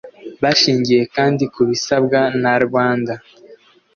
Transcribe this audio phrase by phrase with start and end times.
[0.41, 3.13] bashingiye kandi ku bisabwa na rwanda